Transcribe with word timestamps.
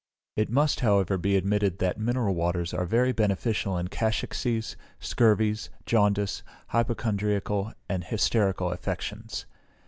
It 0.35 0.49
must, 0.49 0.79
however, 0.79 1.15
be 1.19 1.37
admitted 1.37 1.77
that 1.77 1.99
mineral 1.99 2.33
waters 2.33 2.73
are 2.73 2.87
very 2.87 3.11
beneficial 3.11 3.77
in 3.77 3.87
cachexies, 3.89 4.75
scurvies, 4.99 5.69
jaundice, 5.85 6.41
hypochondriacal 6.69 7.73
and 7.87 8.03
hysterical 8.03 8.71
affections. 8.71 9.45